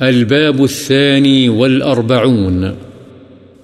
[0.00, 2.64] الباب الثاني والأربعون.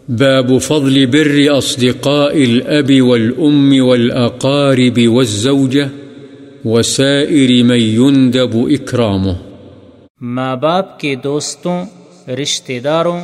[0.08, 5.86] باب فضل بر أصدقاء الأب والأم والأقارب والزوجة
[6.64, 9.34] وسائر من يندب إكرامه.
[10.20, 11.84] ماں باپ کے دوستوں
[12.30, 13.20] رشتہ داروں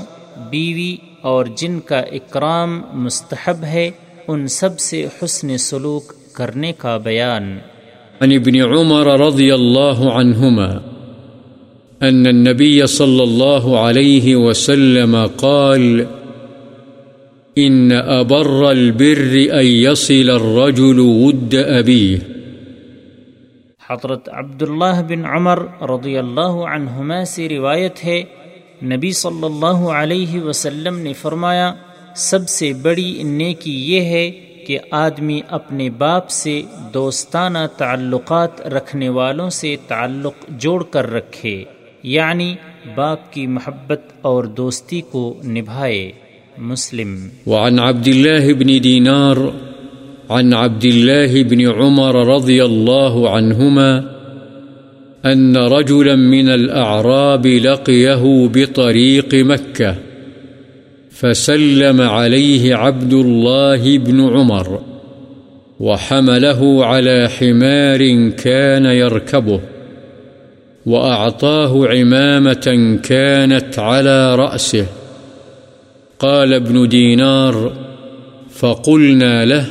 [0.50, 3.91] بیوی اور جن کا اکرام مستحب ہے
[4.29, 7.59] ان سب سے حسن سلوک کرنے کا بیان۔
[8.20, 10.95] عن ابن عمر رضي الله عنهما
[12.02, 16.00] أن النبي صلى الله عليه وسلم قال،
[17.59, 17.88] إن
[18.20, 22.18] أبر البر أن يصل الرجل ود أبيه.
[23.90, 28.23] حضرت عبداللہ بن عمر رضی اللہ عنہما سے روایت ہے،
[28.82, 31.74] نبی صلی اللہ علیہ وسلم نے فرمایا،
[32.16, 34.30] سب سے بڑی نیکی یہ ہے
[34.66, 36.62] کہ آدمی اپنے باپ سے
[36.95, 41.65] دوستانہ تعلقات رکھنے والوں سے تعلق جوڑ کر رکھے۔
[42.06, 42.55] یعنی
[42.95, 46.12] باپ کی محبت اور دوستی کو نبھائے
[46.59, 49.37] مسلم۔ وعن عبد الله بن دينار
[50.29, 54.01] عن عبد الله بن عمر رضي الله عنهما
[55.32, 59.95] أن رجلا من الأعراب لقيه بطريق مكة
[61.21, 64.81] فسلم عليه عبد الله بن عمر
[65.81, 69.75] وحمله على حمار كان يركبه
[70.87, 74.87] وأعطاه عمامة كانت على رأسه.
[76.19, 77.72] قال ابن دينار،
[78.50, 79.66] فقلنا له،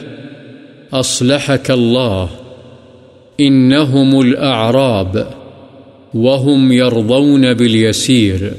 [0.94, 2.30] أصلحك الله،
[3.40, 5.28] إنهم الأعراب،
[6.14, 8.52] وهم يرضون باليسير.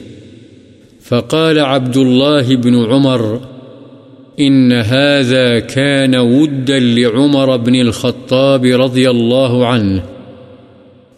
[1.03, 3.41] فقال عبد الله بن عمر،
[4.41, 10.03] إن هذا كان ودا لعمر بن الخطاب رضي الله عنه.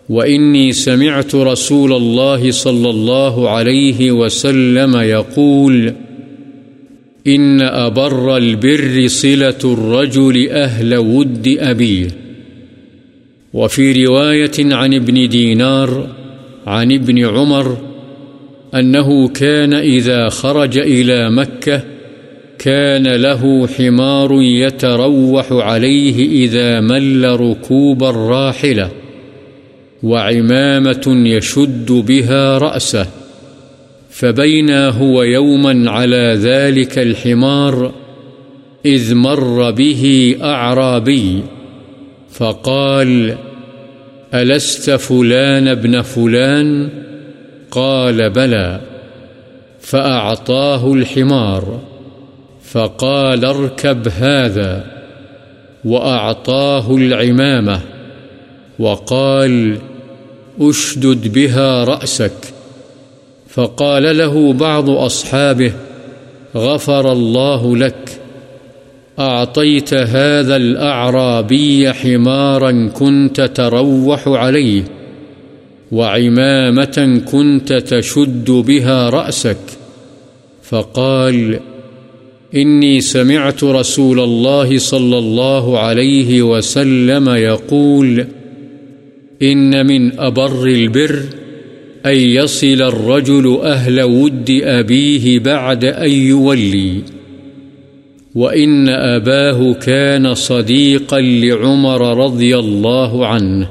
[0.09, 5.93] وإني سمعت رسول الله صلى الله عليه وسلم يقول،
[7.27, 12.09] إن أبر البر صلة الرجل أهل ود أبيه.
[13.53, 16.07] وفي رواية عن ابن دينار،
[16.67, 17.77] عن ابن عمر،
[18.75, 21.83] أنه كان إذا خرج إلى مكة،
[22.59, 28.91] كان له حمار يتروح عليه إذا مل ركوب الراحلة.
[30.03, 33.07] وعمامة يشد بها رأسه
[34.11, 37.93] فبينا هو يوما على ذلك الحمار
[38.87, 41.43] إذ مر به أعرابي،
[42.31, 43.37] فقال
[44.35, 46.89] ألست فلان ابن فلان؟
[47.71, 48.81] قال بلى،
[49.81, 51.81] فأعطاه الحمار،
[52.63, 54.85] فقال اركب هذا،
[55.85, 57.81] وأعطاه العمامة.
[58.79, 59.79] وقال،
[60.61, 62.33] أشدد بها رأسك.
[63.49, 65.73] فقال له بعض أصحابه،
[66.57, 68.21] غفر الله لك،
[69.19, 74.83] أعطيت هذا الأعرابي حمارا كنت تروح عليه،
[75.93, 79.59] وعمامة كنت تشد بها رأسك.
[80.63, 81.61] فقال،
[82.55, 88.27] إني سمعت رسول الله صلى الله عليه وسلم يقول
[89.43, 91.23] إن من أبر البر
[92.07, 97.03] أن يصل الرجل أهل ود أبيه بعد أن يولي،
[98.35, 103.67] وإن أباه كان صديقا لعمر رضي الله عنه.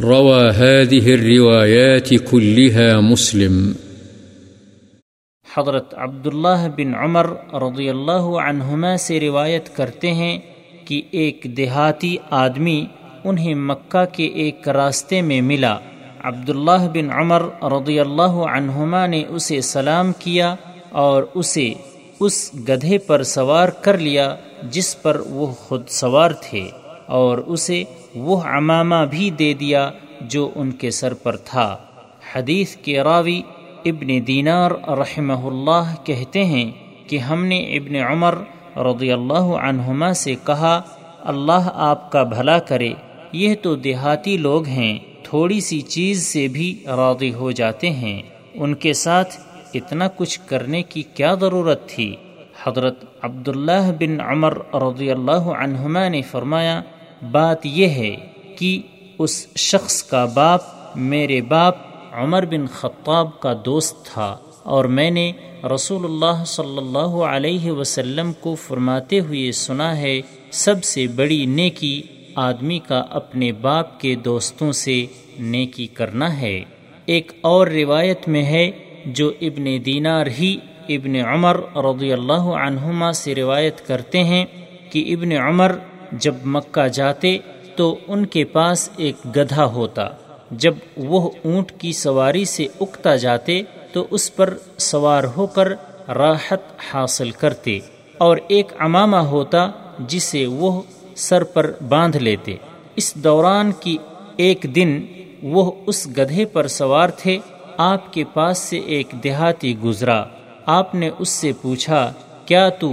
[0.00, 3.72] روى هذه الروايات كلها مسلم.
[5.56, 10.38] حضرت عبداللہ بن عمر رضی اللہ عنہما سے روایت کرتے ہیں
[10.84, 12.84] کہ ایک دیہاتی آدمی
[13.24, 15.78] انہیں مکہ کے ایک راستے میں ملا۔
[16.22, 20.54] عبداللہ بن عمر رضی اللہ عنہما نے اسے سلام کیا
[20.90, 21.72] اور اسے
[22.20, 26.68] اس گدھے پر سوار کر لیا جس پر وہ خود سوار تھے
[27.06, 27.84] اور اسے
[28.14, 29.90] وہ امامہ بھی دے دیا
[30.20, 31.76] جو ان کے سر پر تھا۔
[32.34, 33.42] حدیث کے راوی
[33.84, 36.70] ابن دینار رحمہ اللہ کہتے ہیں
[37.06, 38.34] کہ ہم نے ابن عمر
[38.76, 40.80] رضی اللہ عنہما سے کہا،
[41.24, 42.92] اللہ آپ کا بھلا کرے۔
[43.34, 48.20] یہ تو دیہاتی لوگ ہیں، تھوڑی سی چیز سے بھی راضی ہو جاتے ہیں۔
[48.54, 49.34] ان کے ساتھ
[49.74, 52.14] اتنا کچھ کرنے کی کیا ضرورت تھی؟
[52.64, 56.80] حضرت عبداللہ بن عمر رضی اللہ عنہما نے فرمایا،
[57.30, 58.14] بات یہ ہے
[58.58, 58.80] کہ
[59.18, 60.60] اس شخص کا باپ
[60.96, 61.76] میرے باپ
[62.12, 65.30] عمر بن خطاب کا دوست تھا اور میں نے
[65.74, 70.20] رسول اللہ صلی اللہ علیہ وسلم کو فرماتے ہوئے سنا ہے،
[70.50, 72.02] سب سے بڑی نیکی
[72.34, 75.06] آدمی کا اپنے باپ کے دوستوں سے
[75.38, 76.62] نیکی کرنا ہے۔
[77.06, 78.70] ایک اور روایت میں ہے
[79.06, 80.56] جو ابن دینار ہی
[80.88, 84.44] ابن عمر رضی اللہ عنہما سے روایت کرتے ہیں
[84.90, 85.72] کہ ابن عمر
[86.12, 87.38] جب مکہ جاتے
[87.76, 90.08] تو ان کے پاس ایک گدھا ہوتا۔
[90.50, 95.68] جب وہ اونٹ کی سواری سے اکتا جاتے تو اس پر سوار ہو کر
[96.08, 96.60] راحت
[96.94, 97.78] حاصل کرتے
[98.18, 100.82] اور ایک امامہ ہوتا جسے وہ
[101.16, 102.56] سر پر باندھ لیتے۔
[102.96, 103.96] اس دوران کی
[104.36, 105.00] ایک دن
[105.42, 107.38] وہ اس گدھے پر سوار تھے،
[107.76, 110.24] آپ کے پاس سے ایک دیہاتی گزرا۔
[110.66, 112.12] آپ نے اس سے پوچھا،
[112.46, 112.92] کیا تو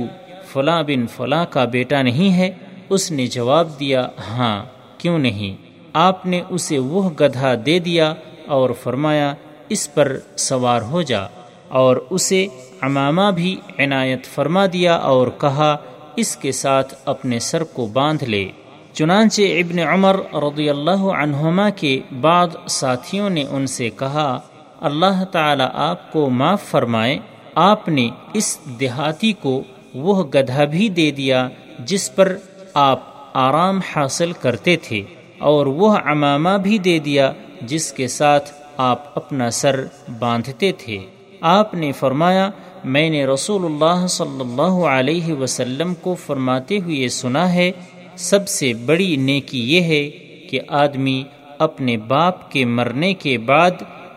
[0.54, 2.52] فلاں بن فلاں کا بیٹا نہیں ہے؟
[2.90, 4.66] اس نے جواب دیا ہاں
[4.98, 5.56] کیوں نہیں؟
[5.94, 8.14] آپ نے اسے وہ گدھا دے دیا
[8.48, 9.34] اور فرمایا،
[9.70, 11.22] اس پر سوار ہو جا۔
[11.68, 12.48] اور اسے
[12.82, 15.78] امامہ بھی عنایت فرما دیا اور کہا
[16.16, 18.46] اس کے ساتھ اپنے سر کو باندھ لے۔
[18.94, 24.40] چنانچہ ابن عمر رضی اللہ عنہما کے بعد ساتھیوں نے ان سے کہا،
[24.82, 27.18] اللہ تعالی آپ کو معاف فرمائے،
[27.56, 29.62] آپ نے اس دیہاتی کو
[29.96, 31.48] وہ گدھا بھی دے دیا
[31.86, 32.36] جس پر
[32.74, 33.00] آپ
[33.38, 35.02] آرام حاصل کرتے تھے،
[35.40, 37.32] اور وہ امامہ بھی دے دیا
[37.62, 39.84] جس کے ساتھ آپ اپنا سر
[40.20, 41.00] باندھتے تھے۔
[41.42, 42.50] آپ نے فرمایا
[42.84, 47.72] میں نے رسول اللہ صلی اللہ علیہ وسلم کو فرماتے ہوئے سنا ہے،
[48.16, 50.10] سب سے بڑی نیکی یہ ہے
[50.50, 51.24] کہ آدمی
[51.60, 53.72] اپنے باپ کے مرنے کے بعد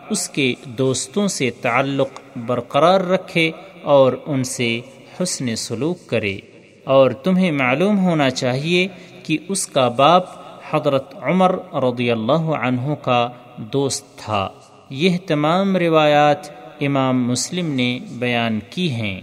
[0.09, 2.09] اس کے دوستوں سے تعلق
[2.45, 3.51] برقرار رکھے
[3.83, 4.81] اور ان سے
[5.23, 6.37] حسن سلوک کرے۔
[6.83, 8.87] اور تمہیں معلوم ہونا چاہیے
[9.23, 10.23] کہ اس کا باپ
[10.71, 14.49] حضرت عمر رضی اللہ عنہ کا دوست تھا۔
[14.89, 19.21] یہ تمام روایات امام مسلم نے بیان کی ہیں۔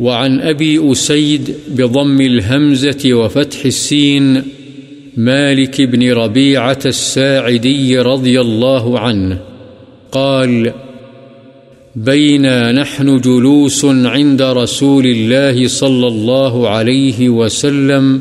[0.00, 4.40] وعن أبي أسيد بضم الهمزة وفتح السين
[5.16, 9.38] مالك بن ربيعة الساعدي رضي الله عنه
[10.10, 10.70] قال
[11.96, 18.20] بينا نحن جلوس عند رسول الله صلى الله عليه وسلم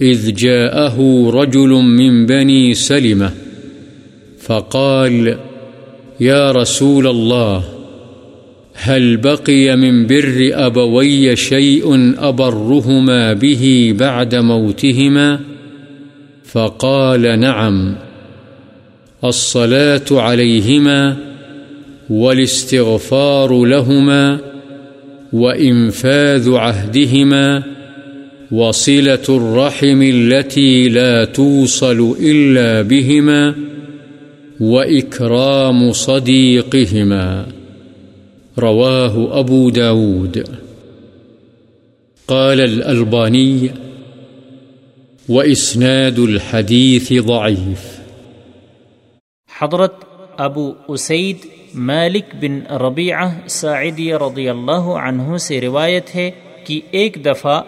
[0.00, 3.30] إذ جاءه رجل من بني سلمة
[4.40, 5.36] فقال
[6.20, 7.62] يا رسول الله،
[8.74, 15.40] هل بقي من بر أبوي شيء أبرهما به بعد موتهما؟
[16.44, 17.94] فقال نعم.
[19.24, 21.16] الصلاة عليهما
[22.10, 24.38] والاستغفار لهما
[25.32, 27.62] وإنفاذ عهدهما
[28.50, 33.54] وصلة الرحم التي لا توصل إلا بهما
[34.60, 37.46] وإكرام صديقهما،
[38.58, 40.58] رواه أبو داود
[42.28, 43.68] قال الألباني،
[45.28, 47.80] وإسناد الحديث ضعيف.
[49.60, 49.92] حضرت
[50.36, 51.36] ابو اسید
[51.74, 56.30] مالک بن ربیعہ سعیدی رضی اللہ عنہ سے روایت ہے
[56.64, 57.62] کہ ایک دفعہ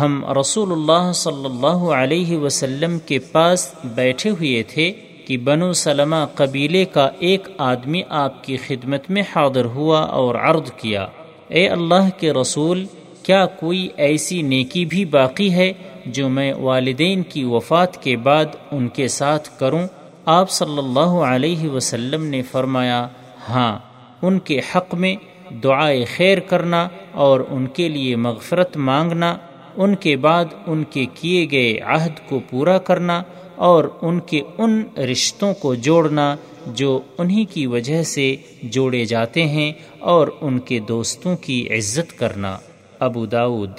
[0.00, 4.92] ہم رسول اللہ صلی اللہ علیہ وسلم کے پاس بیٹھے ہوئے تھے
[5.26, 10.70] کہ بنو سلمہ قبیلے کا ایک آدمی آپ کی خدمت میں حاضر ہوا اور عرض
[10.76, 11.06] کیا،
[11.48, 12.84] اے اللہ کے رسول،
[13.22, 15.72] کیا کوئی ایسی نیکی بھی باقی ہے
[16.06, 19.86] جو میں والدین کی وفات کے بعد ان کے ساتھ کروں؟
[20.32, 23.06] آپ صلی اللہ علیہ وسلم نے فرمایا
[23.48, 23.78] ہاں
[24.22, 25.14] ان کے حق میں
[25.62, 26.86] دعائے خیر کرنا
[27.24, 29.36] اور ان کے لیے مغفرت مانگنا،
[29.76, 33.22] ان کے بعد ان کے کیے گئے عہد کو پورا کرنا
[33.62, 36.36] اور ان کے ان رشتوں کو جوڑنا
[36.74, 42.56] جو انہی کی وجہ سے جوڑے جاتے ہیں اور ان کے دوستوں کی عزت کرنا۔
[43.00, 43.70] ابو داود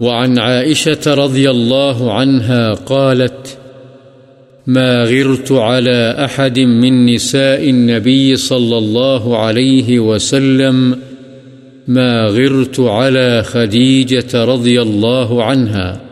[0.00, 3.48] وعن عائشة رضي الله عنها قالت،
[4.66, 10.92] ما غرت على أحد من نساء النبي صلى الله عليه وسلم،
[11.88, 16.09] ما غرت على خديجة رضي الله عنها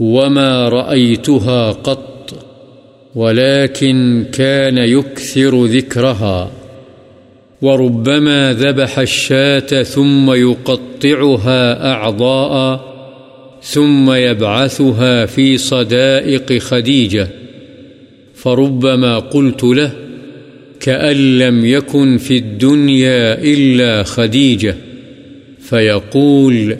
[0.00, 2.44] وما رأيتها قط
[3.14, 6.50] ولكن كان يكثر ذكرها
[7.62, 12.80] وربما ذبح الشاة ثم يقطعها أعضاء
[13.62, 17.28] ثم يبعثها في صدائق خديجة
[18.34, 19.92] فربما قلت له
[20.80, 24.76] كأن لم يكن في الدنيا إلا خديجة
[25.60, 26.76] فيقول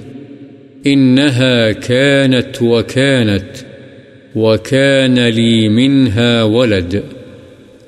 [0.86, 3.50] إنها كانت وكانت
[4.34, 7.02] وكان لي منها ولد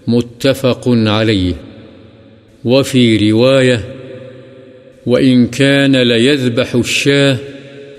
[0.06, 1.54] متفق عليه.
[2.64, 3.84] وفي رواية
[5.06, 7.36] وإن كان ليذبح الشاه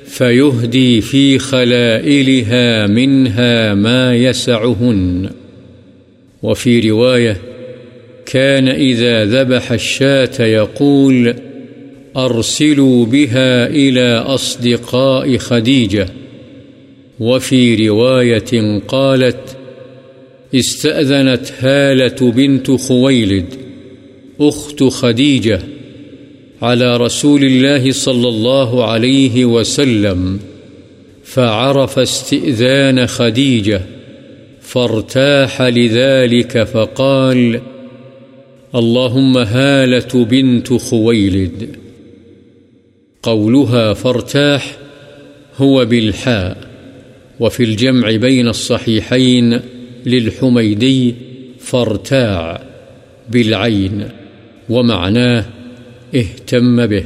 [0.05, 5.29] فيهدي في خلائلها منها ما يسعهن.
[6.43, 7.37] وفي رواية
[8.25, 11.35] كان إذا ذبح الشاة يقول
[12.17, 16.09] أرسلوا بها إلى أصدقاء خديجة
[17.19, 19.57] وفي رواية قالت،
[20.55, 23.45] استأذنت هالة بنت خويلد،
[24.39, 25.59] أخت خديجة،
[26.61, 30.39] على رسول الله صلى الله عليه وسلم،
[31.23, 33.81] فعرف استئذان خديجة،
[34.61, 37.61] فارتاح لذلك فقال،
[38.75, 41.80] اللهم هالة بنت خويلد.
[43.23, 44.71] قولها فارتاح
[45.61, 46.57] هو بالحاء،
[47.39, 49.59] وفي الجمع بين الصحيحين
[50.05, 51.15] للحميدي
[51.61, 52.61] فارتاع
[53.29, 54.03] بالعين،
[54.69, 55.43] ومعناه
[56.13, 57.03] اهتم به.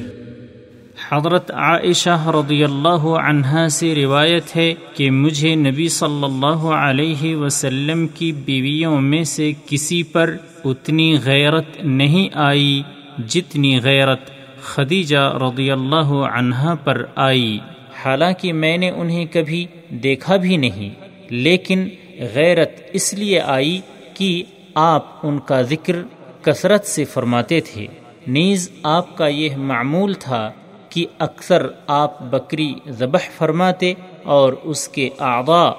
[1.09, 8.07] حضرت عائشہ رضی اللہ عنہا سے روایت ہے کہ مجھے نبی صلی اللہ علیہ وسلم
[8.07, 12.81] کی بیویوں میں سے کسی پر اتنی غیرت نہیں آئی
[13.27, 14.19] جتنی غیرت
[14.65, 17.57] خدیجہ رضی اللہ عنہا پر آئی۔
[18.03, 20.89] حالانکہ میں نے انہیں کبھی دیکھا بھی نہیں،
[21.29, 21.87] لیکن
[22.35, 23.81] غیرت اس لیے آئی
[24.13, 24.43] کہ
[24.75, 25.95] آپ ان کا ذکر
[26.41, 27.87] کثرت سے فرماتے تھے۔
[28.27, 30.51] نیز آپ کا یہ معمول تھا
[30.89, 33.93] کہ اکثر آپ بکری ذبح فرماتے
[34.23, 35.69] اور اس کے اعضاء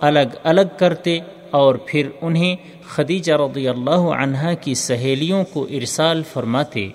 [0.00, 1.18] الگ الگ کرتے
[1.50, 6.88] اور پھر انہیں خدیجہ رضی اللہ عنہ کی سہیلیوں کو ارسال فرماتے۔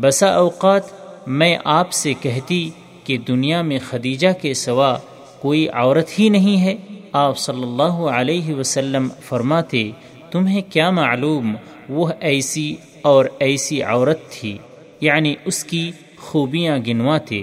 [0.00, 0.82] بسا اوقات
[1.26, 2.70] میں آپ سے کہتی
[3.04, 4.98] کہ دنیا میں خدیجہ کے سوا
[5.40, 6.74] کوئی عورت ہی نہیں ہے۔
[7.12, 9.90] آپ صلی اللہ علیہ وسلم فرماتے،
[10.30, 11.56] تمہیں کیا معلوم،
[11.88, 14.58] وہ ایسی اور ایسی عورت تھی۔
[15.00, 17.42] یعنی اس کی خوبیاں گنواتے۔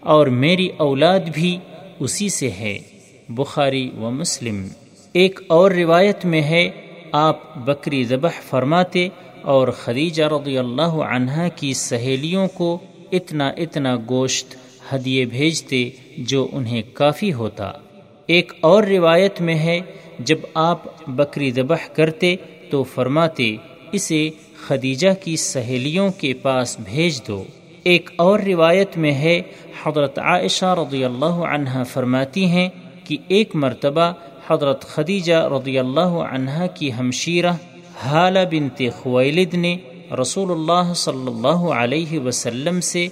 [0.00, 1.58] اور میری اولاد بھی
[1.98, 2.78] اسی سے ہے۔
[3.28, 4.68] بخاری و مسلم۔
[5.12, 6.70] ایک اور روایت میں ہے،
[7.12, 9.08] آپ بکری ذبح فرماتے
[9.42, 12.78] اور خدیجہ رضی اللہ عنہ کی سہیلیوں کو
[13.12, 14.56] اتنا اتنا گوشت
[14.92, 17.72] ہدیے بھیجتے جو انہیں کافی ہوتا۔
[18.26, 19.80] ایک اور روایت میں ہے،
[20.18, 22.36] جب آپ بکری ذبح کرتے
[22.70, 23.56] تو فرماتے،
[23.92, 24.30] اسے
[24.66, 27.44] خدیجہ کی سہیلیوں کے پاس بھیج دو۔
[27.82, 29.40] ایک اور روایت میں ہے،
[29.84, 32.68] حضرت عائشہ رضی اللہ عنہ فرماتی ہیں
[33.04, 34.12] کہ ایک مرتبہ
[34.48, 37.52] حضرت خدیجہ رضی اللہ عنہ کی ہمشیرہ
[37.96, 39.76] حالہ بنت خویلد نے
[40.12, 43.06] رسول اللہ صلی اللہ علیہ وسلم سے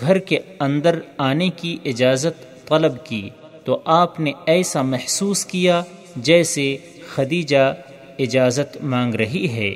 [0.00, 3.30] گھر کے اندر آنے کی اجازت طلب کی
[3.64, 5.82] تو آپ نے ایسا محسوس کیا
[6.16, 6.76] جیسے
[7.14, 7.74] خدیجہ
[8.18, 9.74] اجازت مانگ رہی ہے۔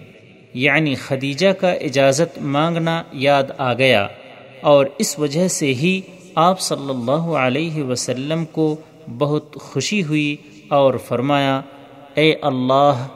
[0.54, 4.06] یعنی خدیجہ کا اجازت مانگنا یاد آ گیا
[4.60, 6.00] اور اس وجہ سے ہی
[6.34, 8.76] آپ صلی اللہ علیہ وسلم کو
[9.18, 10.36] بہت خوشی ہوئی
[10.68, 11.60] اور فرمایا،
[12.14, 13.06] اے اللہ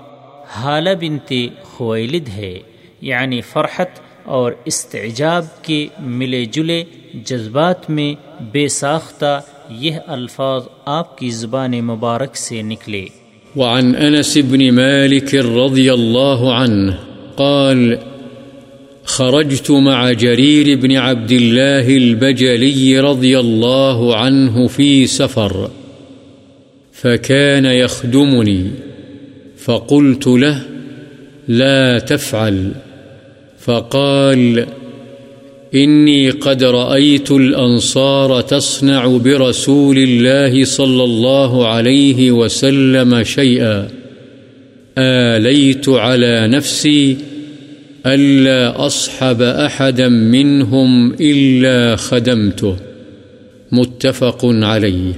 [0.50, 1.32] حالہ بنت
[1.62, 2.58] خویلد ہے۔
[3.00, 3.88] یعنی فرحت
[4.24, 6.84] اور استعجاب کے ملے جلے
[7.24, 8.14] جذبات میں
[8.52, 13.04] بے ساختہ یہ الفاظ آپ کی زبان مبارک سے نکلے۔
[13.56, 16.90] وعن انس بن مالك رضي الله عنه
[17.36, 17.94] قال،
[19.04, 25.66] خرجت مع جرير بن عبد الله البجلي رضي الله عنه في سفر
[27.02, 28.68] فكان يخدمني
[29.64, 30.58] فقلت له
[31.48, 32.68] لا تفعل۔
[33.66, 34.66] فقال،
[35.74, 43.88] إني قد رأيت الأنصار تصنع برسول الله صلى الله عليه وسلم شيئا،
[44.98, 47.16] آليت على نفسي
[48.06, 52.76] ألا أصحب أحدا منهم إلا خدمته.
[53.72, 55.12] متفق عليه.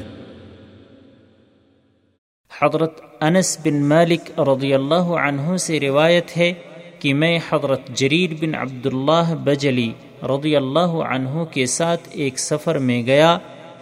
[2.61, 6.53] حضرت انس بن مالک رضی اللہ عنہ سے روایت ہے
[6.99, 13.07] کہ میں حضرت جریر بن عبداللہ بجلی رضی اللہ عنہ کے ساتھ ایک سفر میں
[13.07, 13.39] گیا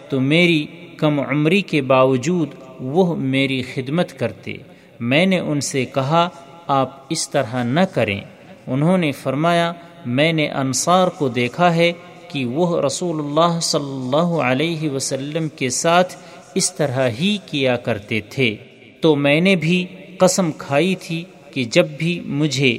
[0.09, 0.65] تو میری
[0.97, 4.53] کم عمری کے باوجود وہ میری خدمت کرتے۔
[4.99, 6.29] میں نے ان سے کہا،
[6.67, 8.21] آپ اس طرح نہ کریں۔
[8.67, 9.73] انہوں نے فرمایا،
[10.05, 11.91] میں نے انصار کو دیکھا ہے
[12.27, 16.15] کہ وہ رسول اللہ صلی اللہ علیہ وسلم کے ساتھ
[16.55, 18.55] اس طرح ہی کیا کرتے تھے۔
[19.01, 19.85] تو میں نے بھی
[20.17, 22.77] قسم کھائی تھی کہ جب بھی مجھے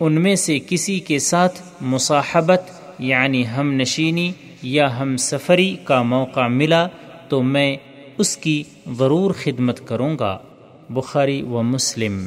[0.00, 2.62] ان میں سے کسی کے ساتھ مصاحبت
[2.98, 6.88] یعنی ہم نشینی یا ہم سفری کا موقع ملا
[7.28, 7.76] تو میں
[8.18, 8.62] اس کی
[8.92, 10.38] ضرور خدمت کروں گا۔
[10.90, 12.26] بخاری و مسلم۔